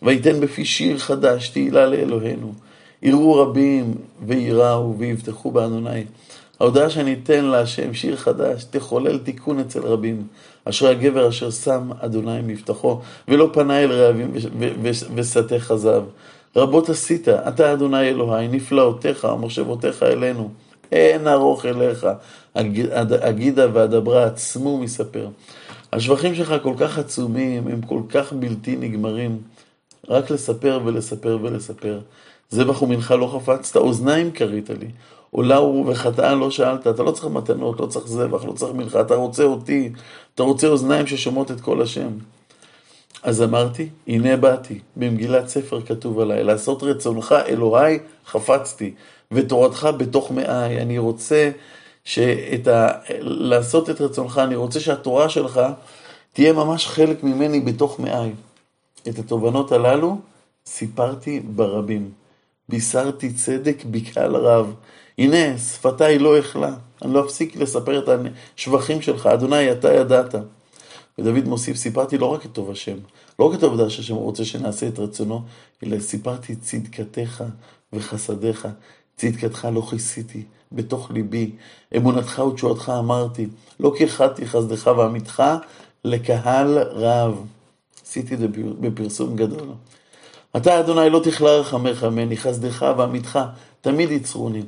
ויתן 0.01 0.39
בפי 0.39 0.65
שיר 0.65 0.97
חדש, 0.97 1.49
תהילה 1.49 1.85
לאלוהינו. 1.85 2.53
יראו 3.01 3.35
רבים 3.35 3.93
ויראו 4.25 4.95
ויבטחו 4.97 5.51
באדוני. 5.51 6.03
ההודעה 6.59 6.89
שאני 6.89 7.15
אתן 7.23 7.45
להשם 7.45 7.93
שיר 7.93 8.15
חדש, 8.15 8.63
תחולל 8.63 9.17
תיקון 9.17 9.59
אצל 9.59 9.79
רבים. 9.79 10.27
אשרי 10.65 10.89
הגבר 10.89 11.29
אשר 11.29 11.51
שם 11.51 11.89
אדוני 11.99 12.41
מבטחו, 12.43 12.99
ולא 13.27 13.49
פנה 13.53 13.79
אל 13.79 13.91
רעבים 13.91 14.31
ושטה 15.15 15.59
חזב. 15.59 16.03
רבות 16.55 16.89
עשית, 16.89 17.27
אתה 17.29 17.73
אדוני 17.73 18.09
אלוהי, 18.09 18.47
נפלאותיך 18.47 19.23
ומושבותיך 19.33 20.03
אלינו. 20.03 20.49
אין 20.91 21.27
ארוך 21.27 21.65
אליך, 21.65 22.07
אגידה 23.21 23.67
ואדברה 23.73 24.25
עצמו 24.25 24.77
מספר. 24.77 25.27
השבחים 25.93 26.35
שלך 26.35 26.53
כל 26.63 26.73
כך 26.77 26.97
עצומים, 26.97 27.67
הם 27.67 27.81
כל 27.81 28.01
כך 28.09 28.33
בלתי 28.33 28.75
נגמרים. 28.75 29.37
רק 30.09 30.31
לספר 30.31 30.79
ולספר 30.85 31.37
ולספר. 31.41 31.99
זבח 32.49 32.81
ומנחה 32.81 33.15
לא 33.15 33.39
חפצת, 33.39 33.75
אוזניים 33.75 34.31
כרית 34.31 34.69
לי. 34.69 34.87
עולה 35.31 35.61
וחטאה 35.61 36.35
לא 36.35 36.51
שאלת, 36.51 36.87
אתה 36.87 37.03
לא 37.03 37.11
צריך 37.11 37.25
מתנות, 37.25 37.79
לא 37.79 37.85
צריך 37.85 38.07
זבח, 38.07 38.45
לא 38.45 38.51
צריך 38.51 38.73
מנחה, 38.73 39.01
אתה 39.01 39.15
רוצה 39.15 39.43
אותי, 39.43 39.89
אתה 40.35 40.43
רוצה 40.43 40.67
אוזניים 40.67 41.07
ששומעות 41.07 41.51
את 41.51 41.61
כל 41.61 41.81
השם. 41.81 42.09
אז 43.23 43.41
אמרתי, 43.41 43.89
הנה 44.07 44.37
באתי, 44.37 44.79
במגילת 44.95 45.47
ספר 45.47 45.81
כתוב 45.81 46.19
עליי, 46.19 46.43
לעשות 46.43 46.83
רצונך 46.83 47.35
אלוהי 47.47 47.99
חפצתי, 48.27 48.93
ותורתך 49.31 49.89
בתוך 49.97 50.31
מאי. 50.31 50.81
אני 50.81 50.97
רוצה 50.97 51.51
שאת 52.03 52.67
ה... 52.67 52.89
לעשות 53.19 53.89
את 53.89 54.01
רצונך, 54.01 54.41
אני 54.43 54.55
רוצה 54.55 54.79
שהתורה 54.79 55.29
שלך 55.29 55.61
תהיה 56.33 56.53
ממש 56.53 56.87
חלק 56.87 57.23
ממני 57.23 57.59
בתוך 57.59 57.99
מאי. 57.99 58.31
את 59.07 59.19
התובנות 59.19 59.71
הללו 59.71 60.17
סיפרתי 60.65 61.39
ברבים. 61.39 62.11
בישרתי 62.69 63.33
צדק 63.33 63.83
בקהל 63.91 64.35
רב. 64.35 64.73
הנה, 65.17 65.57
שפתיי 65.57 66.19
לא 66.19 66.39
אכלה. 66.39 66.73
אני 67.01 67.13
לא 67.13 67.25
אפסיק 67.25 67.55
לספר 67.55 67.99
את 67.99 68.09
השבחים 68.55 69.01
שלך. 69.01 69.25
אדוני, 69.25 69.71
אתה 69.71 69.93
ידעת. 69.93 70.35
ודוד 71.19 71.47
מוסיף, 71.47 71.77
סיפרתי 71.77 72.17
לא 72.17 72.25
רק 72.25 72.45
את 72.45 72.51
טוב 72.51 72.71
השם, 72.71 72.97
לא 73.39 73.45
רק 73.45 73.57
את 73.57 73.63
העובדה 73.63 73.89
שהשם 73.89 74.15
רוצה 74.15 74.45
שנעשה 74.45 74.87
את 74.87 74.99
רצונו, 74.99 75.41
אלא 75.83 75.99
סיפרתי 75.99 76.55
צדקתך 76.55 77.43
וחסדיך. 77.93 78.67
צדקתך 79.17 79.67
לא 79.73 79.81
כיסיתי, 79.81 80.43
בתוך 80.71 81.11
ליבי. 81.11 81.51
אמונתך 81.97 82.39
ותשועתך 82.39 82.91
אמרתי. 82.99 83.47
לא 83.79 83.93
כיחדתי 83.97 84.47
חסדך 84.47 84.87
ועמיתך 84.97 85.43
לקהל 86.05 86.77
רב. 86.77 87.45
עשיתי 88.05 88.33
את 88.33 88.39
זה 88.39 88.47
בפרסום 88.79 89.35
גדול. 89.35 89.69
אתה, 90.57 90.79
אדוני, 90.79 91.09
לא 91.09 91.19
תכלה 91.23 91.49
רחמך 91.49 92.03
ממני, 92.03 92.37
חסדך 92.37 92.85
ועמיתך 92.97 93.39
תמיד 93.81 94.11
יצרוני. 94.11 94.63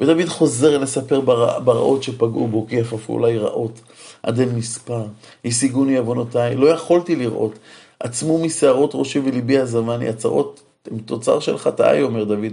ודוד 0.00 0.28
חוזר 0.28 0.78
לספר 0.78 1.20
ברע, 1.20 1.58
ברעות 1.58 2.02
שפגעו 2.02 2.48
בו, 2.48 2.66
כי 2.68 2.76
יפפו 2.76 3.12
אולי 3.12 3.38
רעות, 3.38 3.80
עד 4.22 4.40
אין 4.40 4.48
מספר. 4.48 5.04
השיגוני 5.44 5.96
עוונותיי, 5.96 6.56
לא 6.56 6.66
יכולתי 6.66 7.16
לראות. 7.16 7.58
עצמו 8.00 8.38
משערות 8.38 8.90
ראשי 8.94 9.18
וליבי 9.18 9.58
עזבני, 9.58 10.08
הצרות 10.08 10.62
הן 10.90 10.98
תוצר 10.98 11.40
של 11.40 11.58
חטאי, 11.58 12.02
אומר 12.02 12.24
דוד. 12.24 12.52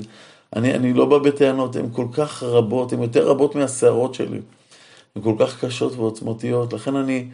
אני, 0.55 0.73
אני 0.73 0.93
לא 0.93 1.05
בא 1.05 1.17
בטענות, 1.17 1.75
הן 1.75 1.85
כל 1.91 2.05
כך 2.13 2.43
רבות, 2.43 2.93
הן 2.93 3.01
יותר 3.01 3.27
רבות 3.27 3.55
מהשערות 3.55 4.13
שלי. 4.13 4.39
הן 5.15 5.21
כל 5.21 5.33
כך 5.39 5.65
קשות 5.65 5.95
ועוצמתיות, 5.95 6.73
לכן 6.73 6.95
אני 6.95 7.27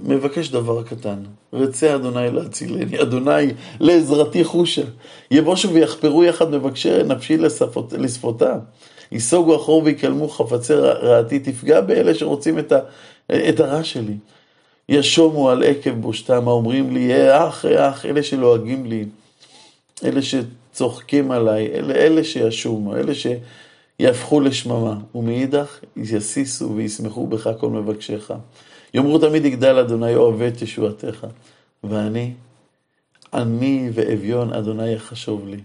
מבקש 0.00 0.48
דבר 0.48 0.82
קטן. 0.82 1.22
רצה 1.52 1.94
אדוני 1.94 2.30
להצילני, 2.30 3.02
אדוני 3.02 3.46
לעזרתי 3.80 4.44
חושה. 4.44 4.82
יבושו 5.30 5.70
ויחפרו 5.70 6.24
יחד 6.24 6.50
מבקשי 6.50 7.02
נפשי 7.02 7.36
לשפותה. 7.98 8.58
ייסוגו 9.12 9.56
אחור 9.56 9.82
ויקלמו 9.84 10.28
חפצי 10.28 10.74
רעתי, 10.74 11.38
תפגע 11.38 11.80
באלה 11.80 12.14
שרוצים 12.14 12.58
את, 12.58 12.72
ה, 12.72 12.78
את 13.48 13.60
הרע 13.60 13.84
שלי. 13.84 14.14
ישומו 14.88 15.50
על 15.50 15.62
עקב 15.62 15.90
בושתם, 15.90 16.48
האומרים 16.48 16.94
לי, 16.94 17.12
אה, 17.14 17.48
אח, 17.48 17.64
אה, 17.64 17.88
אח, 17.88 18.06
אלה 18.06 18.22
שלועגים 18.22 18.86
לי, 18.86 19.04
אלה 20.04 20.20
שצוחקים 20.22 21.30
עליי, 21.30 21.66
אלה, 21.66 21.94
אלה 21.94 22.24
שישומו, 22.24 22.96
אלה 22.96 23.12
שיהפכו 23.14 24.40
לשממה, 24.40 24.96
ומאידך 25.14 25.80
יסיסו 25.96 26.72
וישמחו 26.76 27.26
בך 27.26 27.50
כל 27.60 27.68
מבקשיך. 27.68 28.34
יאמרו 28.94 29.18
תמיד 29.18 29.44
יגדל 29.44 29.78
אדוני 29.78 30.14
אוהבי 30.14 30.48
את 30.48 30.62
ישועתך, 30.62 31.26
ואני, 31.84 32.32
אני 33.34 33.90
ואביון 33.94 34.52
אדוני 34.52 34.92
יחשוב 34.92 35.48
לי. 35.48 35.58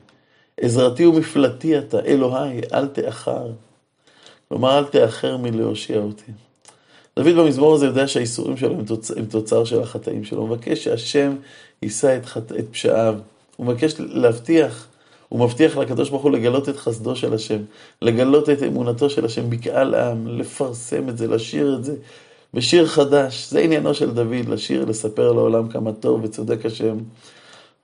עזרתי 0.62 1.06
ומפלטי 1.06 1.78
אתה, 1.78 2.00
אלוהי, 2.00 2.62
אל 2.74 2.88
תאחר. 2.88 3.48
כלומר, 4.48 4.78
אל 4.78 4.84
תאחר 4.84 5.38
מלהושיע 5.38 5.98
אותי. 5.98 6.32
דוד 7.20 7.36
במזמור 7.36 7.74
הזה 7.76 7.86
יודע 7.86 8.08
שהאיסורים 8.08 8.58
שלו 8.58 8.74
הם 8.74 8.86
תוצר, 8.86 9.14
הם 9.18 9.26
תוצר 9.26 9.66
של 9.66 9.82
החטאים 9.82 10.24
שלו. 10.24 10.42
הוא 10.42 10.50
מבקש 10.50 10.84
שהשם 10.84 11.36
יישא 11.82 12.18
את, 12.18 12.26
חט... 12.26 12.52
את 12.52 12.66
פשעיו. 12.72 13.16
הוא 13.58 13.68
מבקש 13.68 13.94
להבטיח, 14.00 14.88
הוא 15.30 15.40
מבטיח 15.40 15.78
לקדוש 15.78 16.10
ברוך 16.10 16.24
הוא 16.24 16.32
לגלות 16.32 16.70
את 16.70 16.78
חסדו 16.78 17.16
של 17.16 17.34
השם, 17.34 17.60
לגלות 18.02 18.50
את 18.50 18.64
אמונתו 18.64 19.10
של 19.10 19.26
השם 19.26 19.50
בקהל 19.50 19.96
עם, 19.96 20.28
לפרסם 20.28 21.10
את 21.10 21.18
זה, 21.18 21.28
לשיר 21.28 21.76
את 21.76 21.84
זה 21.84 21.96
בשיר 22.54 22.88
חדש. 22.88 23.50
זה 23.50 23.60
עניינו 23.60 23.94
של 23.94 24.12
דוד, 24.12 24.50
לשיר, 24.50 24.86
לספר 24.86 25.32
לעולם 25.32 25.70
כמה 25.70 25.94
טוב 25.94 26.24
וצודק 26.24 26.66
השם. 26.66 26.98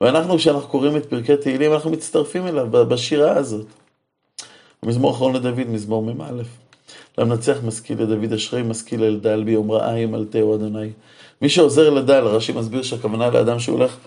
ואנחנו, 0.02 0.38
כשאנחנו 0.38 0.68
קוראים 0.68 0.98
את 0.98 1.06
פרקי 1.06 1.38
תהילים, 1.38 1.74
אנחנו 1.74 1.90
מצטרפים 1.90 2.48
אליו 2.48 2.68
בשירה 2.72 3.32
הזאת. 3.32 3.66
המזמור 4.84 5.12
האחרון 5.12 5.36
לדוד, 5.36 5.70
מזמור 5.70 6.04
מ"א. 6.04 6.42
למנצח 7.18 7.58
משכיל 7.64 8.02
לדוד, 8.02 8.34
אשרי 8.34 8.64
משכיל 8.64 9.04
אל 9.04 9.20
דל, 9.20 9.44
ביום 9.44 9.72
רעה 9.72 10.00
ימלטהו 10.00 10.56
אדוני. 10.56 10.90
מי 11.42 11.50
שעוזר 11.50 11.90
לדל, 11.90 12.24
רש"י 12.24 12.52
מסביר 12.52 12.84
שהכוונה 12.84 13.30
לאדם 13.30 13.60
שהולך, 13.60 13.98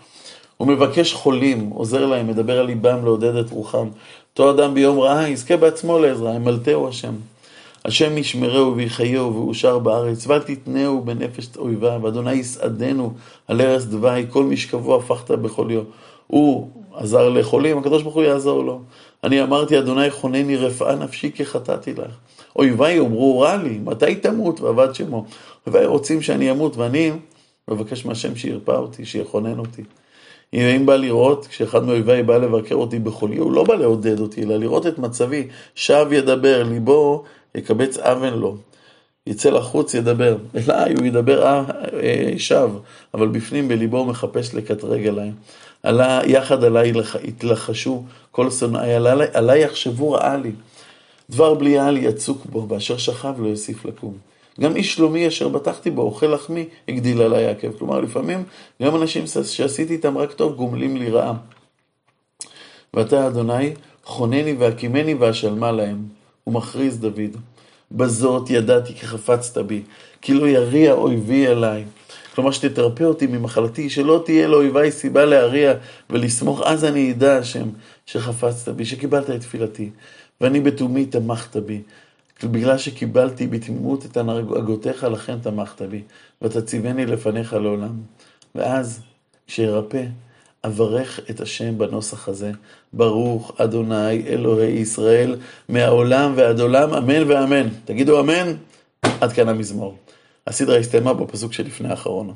הוא 0.57 0.69
מבקש 0.69 1.13
חולים, 1.13 1.71
עוזר 1.71 2.07
להם, 2.07 2.29
מדבר 2.29 2.61
על 2.61 2.67
ליבם, 2.67 3.05
לעודד 3.05 3.37
את 3.37 3.51
רוחם. 3.51 3.89
אותו 4.33 4.51
אדם 4.51 4.75
ביום 4.75 5.01
רעה 5.01 5.29
יזכה 5.29 5.57
בעצמו 5.57 5.99
לעזרה, 5.99 6.35
ימלטהו 6.35 6.89
השם. 6.89 7.15
השם 7.85 8.19
ישמרהו 8.19 8.77
ויחייהו 8.77 9.35
ואושר 9.35 9.79
בארץ, 9.79 10.27
ואל 10.27 10.39
תתנהו 10.39 11.03
בנפש 11.05 11.49
אויביו, 11.57 12.09
אדוני 12.09 12.33
יסעדנו 12.33 13.13
על 13.49 13.61
ערש 13.61 13.85
דווי, 13.85 14.27
כל 14.29 14.45
משכבו 14.45 14.97
הפכת 14.97 15.31
בכל 15.31 15.67
יום. 15.71 15.85
הוא 16.27 16.69
עזר 16.95 17.29
לחולים, 17.29 17.79
הקדוש 17.79 18.03
ברוך 18.03 18.15
הוא 18.15 18.23
יעזור 18.23 18.65
לו. 18.65 18.81
אני 19.25 19.43
אמרתי, 19.43 19.79
אדוני 19.79 20.11
חונני 20.11 20.57
רפאה 20.57 20.95
נפשי 20.95 21.31
כי 21.35 21.45
חטאתי 21.45 21.93
לך. 21.93 22.15
אויביי 22.57 22.97
יאמרו 22.97 23.41
רע 23.41 23.57
לי, 23.57 23.79
מתי 23.85 24.15
תמות 24.15 24.61
ועבד 24.61 24.95
שמו. 24.95 25.25
אויביי 25.67 25.87
רוצים 25.87 26.23
שאני 26.23 26.51
אמות, 26.51 26.77
ואני 26.77 27.11
מבקש 27.69 28.07
מהשם 28.07 28.37
שירפא 28.37 28.73
אותי, 28.73 29.05
שיכונן 29.05 29.59
אותי. 29.59 29.83
אם 30.53 30.87
בא 30.87 30.97
לראות, 30.97 31.47
כשאחד 31.47 31.85
מאויביי 31.85 32.23
בא 32.23 32.37
לבקר 32.37 32.75
אותי 32.75 32.99
בחולי, 32.99 33.37
הוא 33.37 33.53
לא 33.53 33.65
בא 33.65 33.75
לעודד 33.75 34.21
אותי, 34.21 34.43
אלא 34.43 34.57
לראות 34.57 34.87
את 34.87 34.99
מצבי, 34.99 35.47
שב 35.75 36.07
ידבר, 36.13 36.63
ליבו 36.63 37.25
יקבץ 37.55 37.99
אבן 37.99 38.35
לו, 38.35 38.57
יצא 39.27 39.51
לחוץ 39.51 39.95
ידבר, 39.95 40.37
אליי 40.55 40.95
הוא 40.95 41.07
ידבר 41.07 41.43
אה, 41.43 41.65
אה, 42.03 42.33
שב, 42.39 42.71
אבל 43.15 43.29
בפנים 43.29 43.69
בליבו 43.69 44.05
מחפש 44.05 44.55
לקטרג 44.55 45.07
עליי. 45.07 45.31
עלה, 45.83 46.21
יחד 46.27 46.65
עליי 46.65 46.93
יתלחשו 47.23 48.05
כל 48.31 48.51
שונאי, 48.51 48.95
עליי, 48.95 49.29
עליי 49.35 49.63
יחשבו 49.63 50.13
רעה 50.13 50.37
לי. 50.37 50.53
דבר 51.31 51.55
בליעל 51.55 51.97
יצוק 51.97 52.47
בו, 52.47 52.67
באשר 52.67 52.97
שכב 52.97 53.35
לא 53.39 53.49
יוסיף 53.49 53.85
לקום. 53.85 54.15
גם 54.61 54.77
איש 54.77 54.95
שלומי 54.95 55.29
אשר 55.29 55.49
בטחתי 55.49 55.91
בו, 55.91 56.03
אוכל 56.03 56.27
לחמי, 56.27 56.65
הגדיל 56.89 57.23
עליי 57.23 57.47
עקב. 57.47 57.79
כלומר, 57.79 58.01
לפעמים 58.01 58.45
גם 58.83 58.97
אנשים 58.97 59.25
שעשיתי 59.27 59.93
איתם 59.93 60.19
רק 60.19 60.33
טוב, 60.33 60.57
גומלים 60.57 60.97
לי 60.97 61.11
רעה. 61.11 61.35
ואתה, 62.95 63.27
אדוני, 63.27 63.73
חונני 64.05 64.53
והקימני 64.53 65.15
ואשלמה 65.15 65.73
להם. 65.73 66.20
הוא 66.45 66.55
מכריז 66.55 66.99
דוד, 66.99 67.37
בזאת 67.93 68.51
ידעתי 68.51 68.95
כי 68.95 69.07
חפצת 69.07 69.59
בי, 69.59 69.83
כי 70.21 70.35
לא 70.35 70.49
יריע 70.49 70.93
אויבי 70.93 71.47
אליי. 71.47 71.85
כלומר, 72.35 72.51
שתתרפא 72.51 73.05
אותי 73.05 73.27
ממחלתי, 73.27 73.91
שלא 73.91 74.23
תהיה 74.25 74.49
לאויביי 74.49 74.93
סיבה 74.93 75.25
להריע 75.25 75.75
ולסמוך, 76.11 76.63
אז 76.65 76.85
אני 76.85 77.13
אדע, 77.13 77.37
השם, 77.37 77.69
שחפצת 78.07 78.69
בי, 78.69 78.85
שקיבלת 78.85 79.31
את 79.31 79.41
תפילתי. 79.41 79.91
ואני 80.41 80.61
בתומי 80.61 81.07
תמכת 81.07 81.57
בי. 81.57 81.83
בגלל 82.45 82.79
שקיבלתי 82.79 83.47
בתמימות 83.47 84.07
את 84.07 84.17
הנהגותיך, 84.17 85.05
לכן 85.05 85.39
תמכת 85.39 85.83
בי, 85.83 86.03
ותציבני 86.43 87.07
לפניך 87.07 87.53
לעולם. 87.53 87.93
ואז, 88.55 89.01
כשירפא, 89.47 90.05
אברך 90.65 91.21
את 91.31 91.41
השם 91.41 91.79
בנוסח 91.79 92.29
הזה. 92.29 92.53
ברוך 92.93 93.53
אדוני 93.57 94.27
אלוהי 94.27 94.73
ישראל, 94.73 95.37
מהעולם 95.69 96.33
ועד 96.37 96.61
עולם, 96.61 96.95
אמן 96.95 97.31
ואמן. 97.31 97.69
תגידו 97.85 98.21
אמן, 98.21 98.53
עד 99.21 99.33
כאן 99.33 99.49
המזמור. 99.49 99.97
הסדרה 100.47 100.77
הסתיימה 100.77 101.15
בפסוק 101.15 101.53
שלפני 101.53 101.89
האחרון. 101.89 102.35